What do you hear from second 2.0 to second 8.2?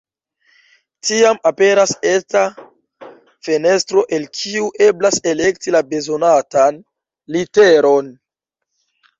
eta fenestro, el kiu eblas elekti la bezonatan literon.